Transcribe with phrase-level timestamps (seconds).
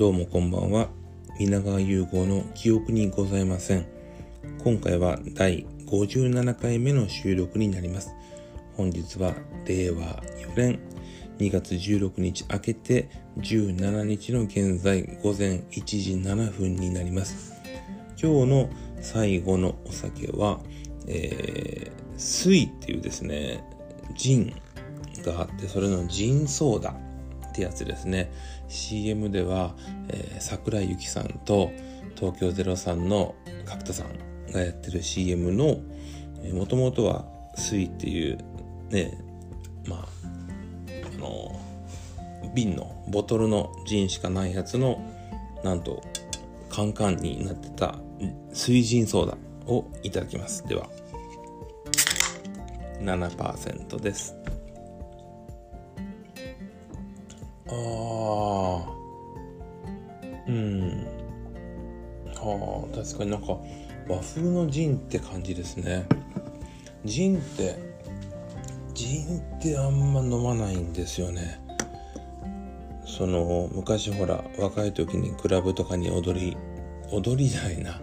[0.00, 0.88] どうもこんばんは。
[1.38, 3.86] 皆川融合の記憶にございません。
[4.64, 8.14] 今回は第57回目の収録になります。
[8.78, 9.34] 本日は
[9.66, 10.80] 令和4年
[11.36, 13.10] 2月16日明けて
[13.40, 17.52] 17日の現在午前1時7分になります。
[18.18, 18.70] 今日の
[19.02, 20.60] 最後のお酒は、
[21.08, 23.62] えー、水っていうですね
[24.16, 24.54] ジン
[25.26, 27.09] があってそれのジンソーダ。
[27.50, 28.32] ってやつですね。
[28.68, 29.74] CM では、
[30.08, 31.70] えー、桜井由紀さんと
[32.16, 33.34] 東京03の
[33.66, 35.78] 角田さんがやってる CM の
[36.54, 37.26] もともとは
[37.56, 38.38] 水っていう
[38.90, 39.18] ね
[39.86, 40.08] まあ
[41.14, 41.60] あの
[42.54, 45.04] 瓶のボトルのジンしかないやつの
[45.62, 46.02] なんと
[46.70, 47.98] カンカンになってた
[48.52, 50.66] 水ジンソーダをいただきます。
[50.66, 50.88] では
[53.00, 54.34] 7%です。
[57.70, 59.00] ああ
[60.48, 61.06] うん。
[62.34, 63.58] はあ確かになんか
[64.08, 66.06] 和風のジンって感じですね。
[67.04, 67.78] ジンって
[68.94, 71.60] ジンってあんま飲まないんですよね。
[73.06, 76.56] その昔ほら若い時にクラブとかに踊り
[77.10, 78.00] 踊りじゃないな。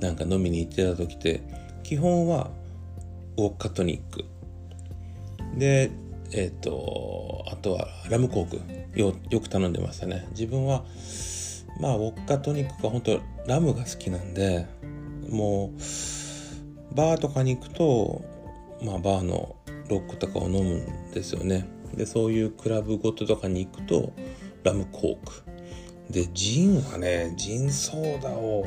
[0.00, 1.42] なんか飲みに行ってた時って
[1.82, 2.50] 基本は
[3.36, 4.24] ウォッカトニック。
[5.56, 5.90] で
[6.32, 8.85] えっ、ー、とあとはラムコーク。
[8.96, 10.26] よよく頼んでましたね。
[10.30, 10.84] 自分は
[11.78, 14.66] まあウォッカトニックが本当ラムが好きなんで
[15.28, 18.24] もうバーとかに行くと
[18.82, 19.54] まあバーの
[19.88, 21.68] ロックとかを飲むんですよね。
[21.94, 24.12] でそういうクラブごととかに行くと
[24.64, 25.44] ラムコーク。
[26.10, 28.66] でジンはねジンソーダを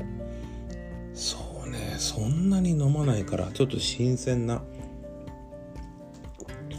[1.13, 4.61] そうねそんなに飲まないからちょっと新鮮な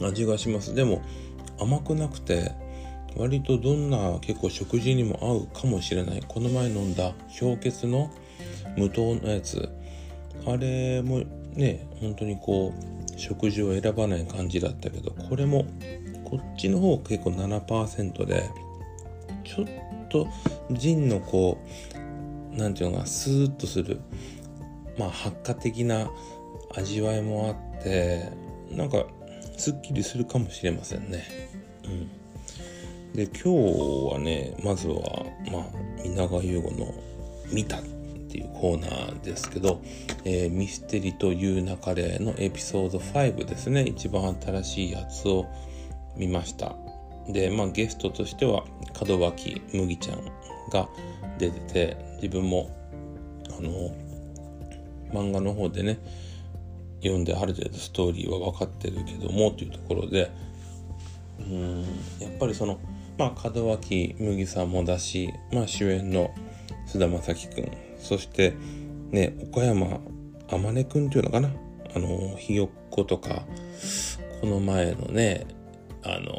[0.01, 0.75] 味がします。
[0.75, 1.03] でも
[1.59, 2.53] 甘くなくて
[3.17, 6.23] 割とどんな結構食事にも合うかもしれない。
[6.27, 8.11] この前飲んだ氷結の
[8.77, 9.69] 無糖のやつ。
[10.47, 11.23] あれも
[11.55, 15.67] ね本当にこう食事を選ばない感じだったけどこれも
[16.25, 18.49] こっちの方結構7%で
[19.45, 19.67] ちょっ
[20.09, 20.29] と
[20.71, 21.59] ジンのこ
[22.55, 24.01] う何て言うのかスーッとする
[24.99, 26.11] まあ発火的な
[26.75, 28.31] 味わいもあって
[28.71, 29.05] なんか
[29.57, 31.25] すっきりするかもしれませんね。
[31.85, 32.11] うん、
[33.15, 35.65] で今日はねまずはまあ
[36.05, 36.95] 皆川優吾の
[37.51, 37.83] 「見た」っ
[38.31, 39.83] ていうコーナーですけど
[40.25, 45.47] 「えー、ミステリという流れ」のエピソード5ですね一番新しいやつを
[46.17, 46.77] 見ました。
[47.29, 48.65] でまあゲストとしては
[49.07, 50.25] 門脇麦ちゃん
[50.71, 50.89] が
[51.39, 52.71] 出てて自分も
[53.57, 53.91] あの
[55.13, 55.99] 漫画の方でね
[57.03, 60.31] 読んである程度ストーリーは分かってるけどもというところで
[61.41, 61.83] うん
[62.21, 62.79] やっぱりその
[63.21, 66.35] まあ門脇麦さんもだし、まあ、主演の
[66.87, 68.55] 菅田将暉君そして
[69.11, 70.01] ね岡山
[70.49, 71.51] 天音君っていうのかな？
[71.95, 73.43] あのひよっことか
[74.41, 75.47] この前のね
[76.03, 76.33] あの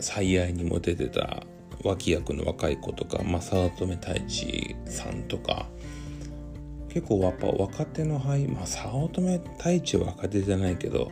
[0.00, 1.44] 最愛にも出てた
[1.84, 5.66] 脇役の若い子とか、まあ、早乙女太一さんとか。
[6.88, 11.10] 結構やっぱ若手の俳優まあ早乙女太一は若手じゃないけど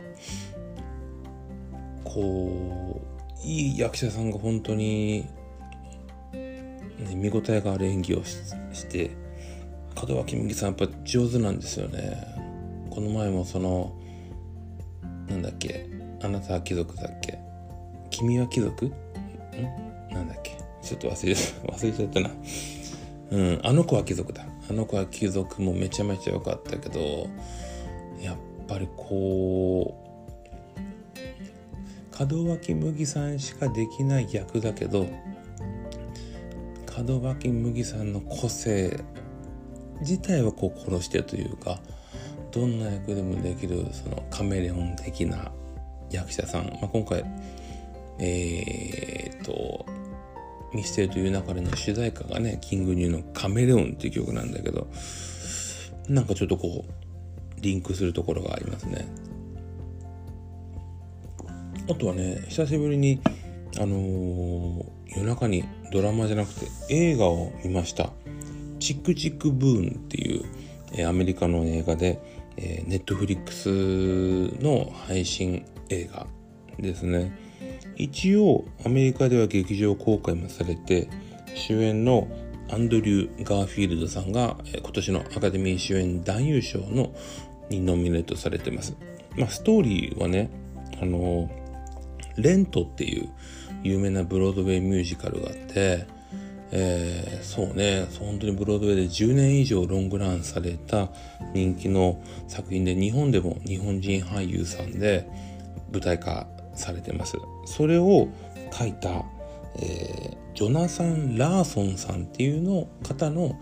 [2.05, 3.12] こう
[3.43, 5.27] いい役者さんが本当に、
[6.31, 9.11] ね、見応えがある演技をして
[9.95, 12.17] 門脇麦さんやっぱ上手なんですよね。
[12.89, 13.93] この前もその
[15.27, 15.89] なんだっけ
[16.21, 17.39] あなたは貴族だっけ
[18.09, 18.85] 君は貴族？
[18.85, 18.91] ん？
[20.13, 21.33] なんだっけちょっと忘れ
[21.73, 22.31] 忘れちゃったな。
[23.31, 24.45] うんあの子は貴族だ。
[24.69, 27.27] あの子は貴族もめちゃめちゃ良かったけど
[28.21, 28.37] やっ
[28.67, 30.02] ぱりこう
[32.19, 35.07] 門脇麦さんしかできない役だけど
[36.97, 39.03] 門脇麦さんの個性
[40.01, 41.79] 自体はこう殺してというか
[42.51, 45.51] どんな役でもできるそのカメレオン的な
[46.11, 47.23] 役者さん、まあ、今回
[48.19, 49.85] えー、っと
[50.73, 54.87] ミステリという中での主題歌がね、キングニューのカメレオンっていう曲なんだけど、
[56.09, 59.07] なんかちょっとこう、リンクするところがありますね。
[61.89, 63.19] あとはね、久しぶりに、
[63.77, 64.85] あのー、
[65.17, 68.11] 夜中にドラマじゃなくて映画を見ました。
[68.79, 70.45] チックチックブーンっていう、
[70.93, 72.21] えー、アメリカの映画で、
[72.57, 73.69] えー、ネットフリックス
[74.63, 76.25] の配信映画
[76.79, 77.37] ですね。
[77.95, 81.09] 一応アメリカでは劇場公開もされて
[81.53, 82.27] 主演の
[82.71, 87.13] アンドリュー・ガーフィールドさんが今年のアカデミー主演男優賞の
[87.69, 88.95] にノミネートされてます。
[89.37, 90.49] まあ、ストーリーはね、
[91.01, 91.49] あの、
[92.37, 93.29] レントっていう
[93.83, 96.05] 有名なブロードウェイミュージカルがあって、
[96.71, 98.07] えー、そうね。
[98.19, 101.09] 本当にブロードウェイで10年以上ロングランされた
[101.53, 105.29] 人気の作品で日本でも日本人俳優さんで
[105.91, 107.37] 舞台化されてます。
[107.65, 108.27] それを
[108.71, 109.23] 書いた、
[109.75, 113.59] えー、ジョナサン・ラーソンさんっていうの方の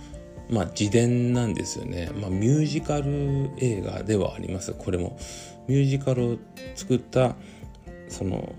[0.52, 4.74] まあ、自伝なんですよね、まあ、ミュージカル映画ではあります。
[4.74, 5.18] これも
[5.68, 6.38] ミュージカルを
[6.76, 7.36] 作った
[8.12, 8.54] その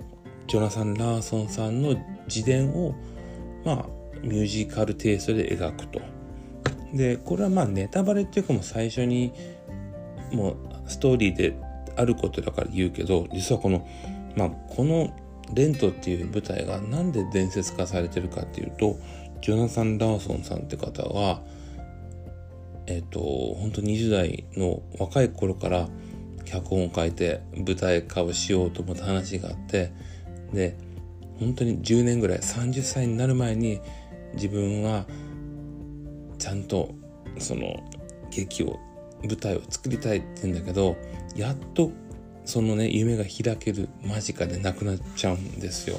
[0.48, 1.94] ジョナサン・ラーソンさんの
[2.26, 2.94] 自伝を
[3.64, 3.86] まあ
[4.22, 6.00] ミュージカルテイストで描くと。
[6.92, 9.32] でこれはまあネタバレっていうかもう最初に
[10.32, 10.56] もう
[10.86, 11.56] ストーリーで
[11.96, 13.86] あることだから言うけど実はこの
[14.36, 15.14] まあこの
[15.54, 18.98] レントっていう舞台がなんで伝説化されてるかっていうと
[19.40, 21.42] ジョナサン・ラーソンさんって方は
[22.86, 25.88] えっ、ー、と本当20代の若い頃から
[26.52, 29.90] 脚本を書いて舞台化をしようと思った話があって
[30.52, 30.76] で
[31.38, 33.80] 本当に10年ぐらい30歳になる前に
[34.34, 35.06] 自分は
[36.38, 36.94] ちゃんと
[37.38, 37.82] その
[38.30, 38.78] 劇を
[39.22, 40.96] 舞台を作りたいって言うんだけど
[41.34, 41.90] やっと
[42.44, 45.98] そのね夢が開ける間近でなくなっちゃうんですよ。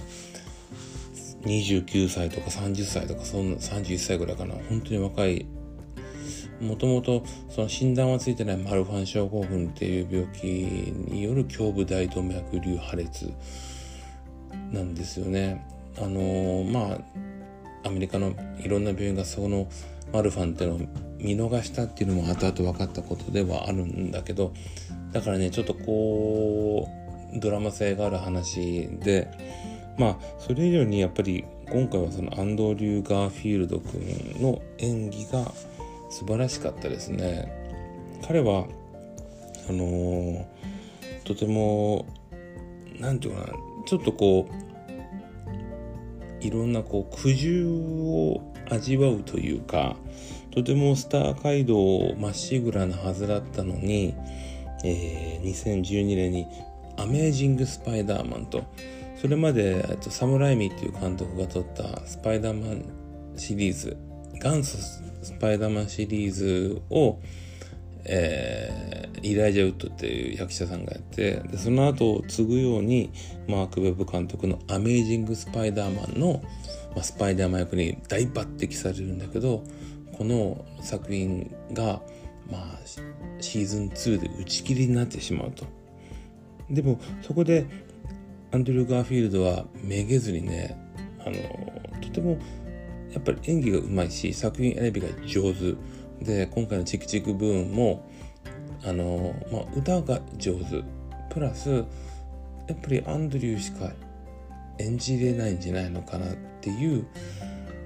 [1.43, 5.45] 29歳とか30歳とかそんな31歳ぐらいかな本当に若い
[6.61, 13.31] もともとその診断はついてないマルファン症候群っていう病気による胸部大動脈瘤破裂
[14.71, 15.65] なんですよね。
[15.97, 19.67] あのー、まあアメリカのいろんな病院がその
[20.11, 20.79] マルファンっていうのを
[21.17, 24.53] 見逃したっていうのも後々分かったことではあるんだけど
[25.11, 26.89] だからねちょっとこ
[27.33, 29.29] うドラマ性がある話で
[29.97, 35.51] まあそれ以上にやっぱり今回はそのアンドリュー・ガーフィールド君の演技が
[36.13, 37.51] 素晴らしかったですね。
[38.27, 38.67] 彼は
[39.67, 40.45] あのー、
[41.23, 42.05] とても
[42.99, 43.57] 何て言うかな
[43.87, 49.95] ちょっとこういろんなこう苦渋を味わうというか
[50.51, 54.13] とてもスター街道まっしぐらなはずだったのに、
[54.83, 56.47] えー、2012年に
[56.95, 58.63] 「アメージング・スパイダーマンと」
[59.19, 62.85] それまでとサムライミーっていう監督が撮ったスパイダーマン
[63.35, 63.97] シリーズ
[64.33, 64.77] 元祖
[65.23, 67.19] スパイダーマンシリーズを、
[68.05, 73.11] えー、イライジャ・ウッドっていう役者さんがやってでその後を継ぐように
[73.47, 76.43] マーク・ウェブ監督の「アメージング・スパイダーマンの」
[76.95, 79.63] まあ、スパイダーマン役に大抜擢されるんだけど
[80.11, 82.01] この作品が、
[82.51, 82.79] まあ、
[83.39, 85.65] シーズン2で打ち切りになってしまうと。
[86.69, 87.65] でもそこで
[88.51, 90.77] アンドリュー・ガーフィールドはめげずにね
[91.19, 91.35] あの
[92.01, 92.37] とても
[93.13, 95.75] やっぱり演技がうまいし作品選びが上手。
[96.23, 98.05] で今回の「チクチクブーンも」
[98.85, 100.83] あの、まあ、歌が上手。
[101.29, 101.85] プラスやっ
[102.81, 103.91] ぱりアンドリューしか
[104.77, 107.05] 演じれないんじゃないのかなっていう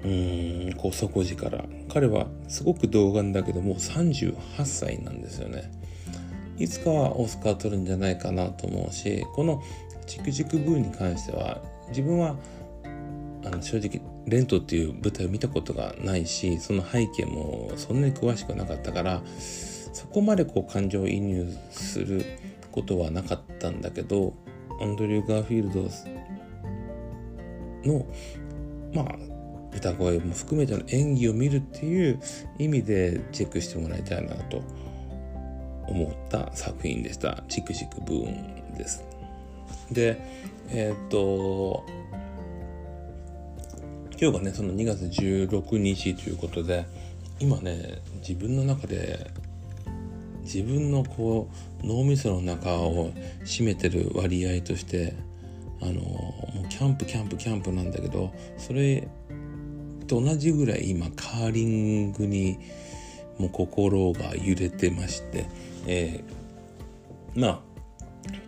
[0.03, 1.63] うんこう底力。
[1.89, 4.35] 彼はすごく童顔だけどもう38
[4.65, 5.71] 歳なんですよね。
[6.57, 9.61] いつかはオスカー取るんじゃないかなと思うしこの
[10.07, 12.35] 「チクチクブーン」に関しては自分は
[13.47, 19.21] あの正直レントっていう舞台を見たことがないしその背景もそんなに詳しくなかったから
[19.93, 22.25] そこまでこう感情移入する
[22.71, 24.33] ことはなかったんだけど
[24.81, 25.83] アンドリュー・ガーフィールド
[27.91, 28.05] の
[28.93, 29.15] まあ
[29.75, 32.19] 歌声も含めての演技を見るっていう
[32.59, 34.61] 意味でチェックしてもらいたいなと
[35.87, 39.03] 思った作品でした「チクチクブーン」です。
[39.91, 40.19] で
[40.69, 41.83] えー、っと
[44.19, 46.87] 今日がねその2月16日ということで
[47.39, 49.29] 今ね自分の中で
[50.41, 51.49] 自分のこ
[51.83, 53.11] う脳みその中を
[53.43, 55.13] 占めてる割合として
[55.81, 59.07] あのもうキャンプキャンプキャンプなんだけどそれ
[60.07, 62.57] と同じぐらい今カーリングに
[63.37, 65.45] もう心が揺れてまして、
[65.85, 67.59] えー、まあ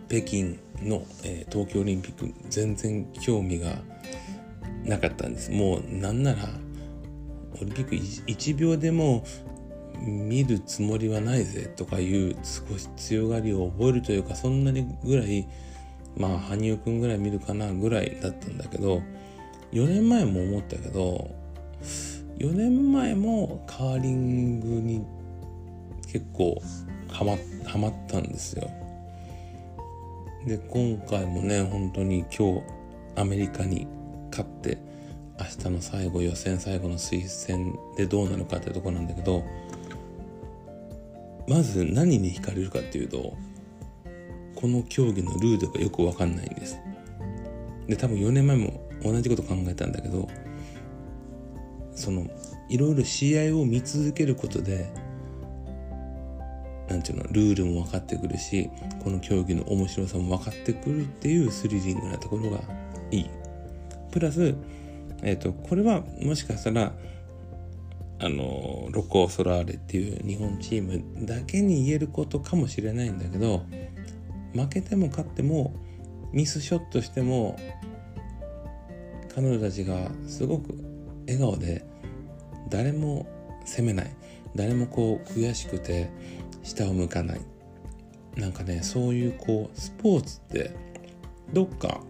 [0.08, 3.76] 北京の、えー、東京オリンピック全然興味が
[4.84, 6.48] なかったんですもうなんなら
[7.60, 9.24] オリンピック 1, 秒でも
[9.98, 15.46] 見るつもりはないぜとかいう少し強がりを覚えるというかそんなにぐらい
[16.16, 19.02] まあ羽生くんぐらい見るかなぐらいだったんだけど
[19.72, 21.30] 4年前も思ったけど
[22.38, 25.04] 4年前もカーリングに
[26.06, 26.60] 結構
[27.08, 28.68] ハマハマったんですよ。
[30.46, 32.62] で今回もね本当に今日
[33.16, 33.86] アメリカに
[34.30, 34.78] 勝って
[35.38, 39.44] 明日の最後予選最後の推薦でどうなるかってとこなんだけど
[41.48, 43.34] まず何に惹かれるかっていうと
[44.54, 46.78] この競技のルールがよく分かんないんです。
[47.88, 50.28] で多分4年前も同じこと考えたんだけど
[51.94, 52.26] その
[52.68, 54.90] いろいろ試合を見続けることで
[56.88, 58.70] なんていうのルールも分かってくるし
[59.02, 62.60] この競技の面白さも分かってくるっていうスリリングなところが
[63.10, 63.30] いい。
[64.10, 64.54] プラス、
[65.22, 66.92] えーと、これはもしかしたら
[68.18, 73.64] あのロコ・ソラーレっていう日本チームだけに言えることかもしれないんだけど
[74.52, 75.74] 負けても勝っても
[76.32, 77.58] ミスショットしても
[79.34, 80.74] 彼女たちがすごく
[81.26, 81.84] 笑顔で
[82.68, 83.26] 誰も
[83.64, 84.10] 責めない。
[84.54, 86.10] 誰もこう悔しくて
[86.62, 87.40] 下を向かない。
[88.36, 90.74] なんかねそういうこうスポーツって
[91.52, 92.00] どっか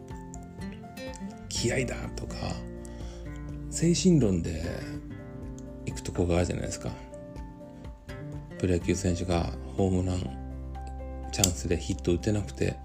[1.61, 2.37] 気合だとか
[3.69, 4.65] 精神論で
[5.85, 6.91] 行くとこがあるじゃないですか。
[8.59, 10.21] プロ野球選手がホームラン
[11.33, 12.77] チャンスでヒット打てなくて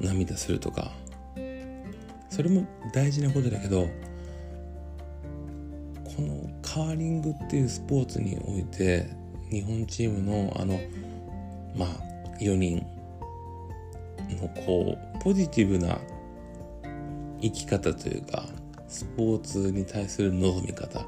[0.00, 0.90] 涙するとか。
[2.30, 3.88] それも大事なことだけどこ
[6.22, 9.08] のカーリングっていうスポーツにおいて
[9.50, 10.80] 日本チームのあの
[11.76, 11.88] まあ
[12.40, 12.84] 4人
[14.30, 15.98] のこうポジティブな
[17.40, 18.44] 生き方というか
[18.88, 21.06] スポーツに対する望み方。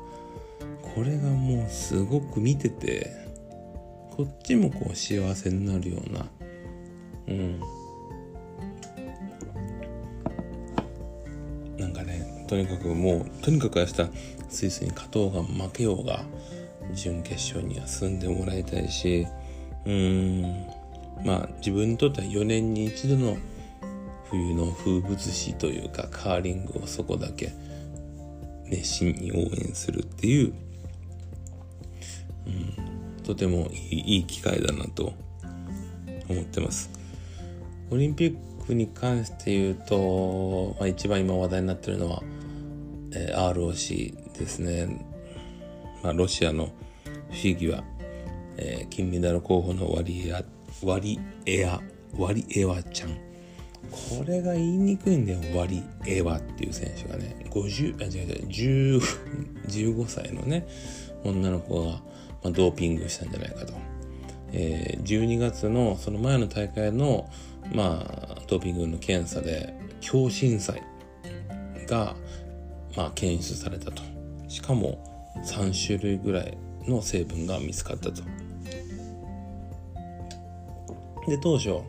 [0.94, 3.10] これがもうすごく見てて
[4.10, 6.26] こっちもこう幸せになるような。
[7.28, 7.60] うん。
[11.78, 13.94] なんかねとにかくもうとにかく明日
[14.48, 16.24] スイスに勝とうが負けようが
[16.92, 19.26] 準決勝には進んでもらいたいし
[19.86, 20.66] うん。
[21.24, 23.36] まあ自分にとっては4年に一度の
[24.32, 27.52] 冬の風物詩というかカーリングをそこだけ
[28.64, 30.54] 熱心に応援するっていう、
[32.46, 32.50] う
[33.20, 35.12] ん、とてもいい機会だなと
[36.30, 36.90] 思ってます。
[37.90, 42.22] オリンピックに関して言うと、まあ、一番今話題になってるのは、
[43.12, 45.06] えー、ROC ですね。
[46.02, 46.72] まあ、ロシアの
[47.28, 47.84] フィギュア、
[48.56, 50.42] えー、金メダル候補のワリエア、
[50.82, 51.82] ワリエア、
[52.16, 53.31] ワリエワちゃん。
[53.92, 59.00] これが言いにくいんだよ、ワリエワっていう選手がね、50、あ、違う違う、
[59.68, 60.66] 15歳のね、
[61.24, 62.00] 女の子が、ま
[62.44, 63.74] あ、ドーピングしたんじゃないかと。
[64.54, 67.30] えー、12月のその前の大会の、
[67.72, 70.82] まあ、ドーピングの検査で、強心剤
[71.86, 72.16] が、
[72.96, 74.02] まあ、検出されたと。
[74.48, 75.12] しかも、
[75.44, 76.56] 3種類ぐらい
[76.86, 78.22] の成分が見つかったと。
[81.26, 81.80] で、当初、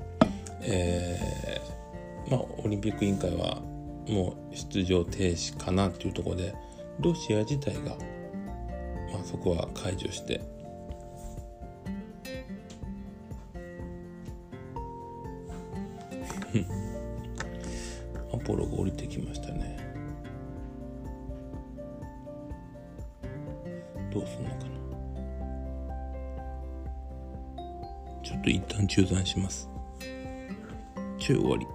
[0.62, 1.63] えー、
[2.30, 3.62] まあ、オリンピック委員会は
[4.08, 6.54] もう出場停止かなっていうところで、
[7.00, 7.96] ロシア自体が、
[9.12, 10.42] まあ、そこは解除して、
[18.34, 19.78] アポロが降りてきましたね。
[24.12, 24.62] どうすんのかな
[28.22, 29.68] ちょっと一旦中断します。
[31.18, 31.73] 中終わり。